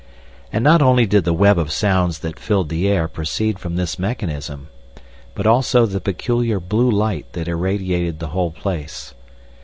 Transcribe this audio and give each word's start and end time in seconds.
And 0.51 0.63
not 0.63 0.81
only 0.81 1.05
did 1.05 1.25
the 1.25 1.31
web 1.33 1.59
of 1.59 1.71
sounds 1.71 2.21
that 2.21 2.39
filled 2.39 2.69
the 2.69 2.87
air 2.87 3.07
proceed 3.07 3.59
from 3.59 3.75
this 3.75 3.99
mechanism, 3.99 4.67
but 5.35 5.45
also 5.45 5.85
the 5.85 6.01
peculiar 6.01 6.59
blue 6.59 6.89
light 6.89 7.31
that 7.33 7.47
irradiated 7.47 8.17
the 8.17 8.29
whole 8.29 8.49
place. 8.49 9.13